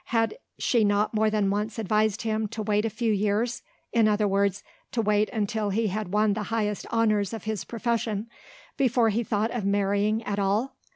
[0.05, 3.61] Had she not more than once advised him to wait a few years
[3.93, 8.27] in other words, to wait until he had won the highest honours of his profession
[8.77, 10.75] before he thought of marrying at all?